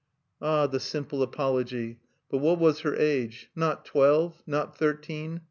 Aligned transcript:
Ah! 0.41 0.65
the 0.65 0.79
simple 0.79 1.21
apology!... 1.21 1.99
But 2.31 2.39
what 2.39 2.57
was 2.57 2.79
her 2.79 2.95
age? 2.95 3.51
Not 3.55 3.85
twelve? 3.85 4.41
not 4.47 4.75
thirteen? 4.75 5.39